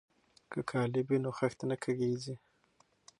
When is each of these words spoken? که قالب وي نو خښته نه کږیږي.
که 0.51 0.59
قالب 0.69 1.05
وي 1.09 1.17
نو 1.23 1.31
خښته 1.37 1.65
نه 1.71 1.75
کږیږي. 1.83 2.35